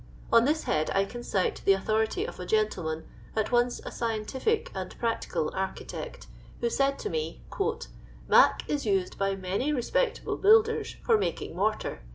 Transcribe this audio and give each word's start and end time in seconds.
On 0.33 0.45
this 0.45 0.63
head 0.63 0.89
I 0.95 1.05
can 1.05 1.21
cite 1.21 1.61
the 1.63 1.73
authority 1.73 2.25
of 2.25 2.39
a 2.39 2.45
gentleman, 2.47 3.07
at 3.35 3.51
once 3.51 3.79
a 3.85 3.91
scientific 3.91 4.71
and 4.73 4.97
practical 4.97 5.51
architect, 5.53 6.25
who 6.59 6.71
said 6.71 6.97
to 7.01 7.09
me, 7.11 7.43
—"'Mac' 8.27 8.67
is 8.67 8.83
used 8.83 9.19
by 9.19 9.35
many 9.35 9.71
respectable 9.71 10.37
builders 10.37 10.95
for 11.05 11.19
making 11.19 11.55
mortar. 11.55 12.01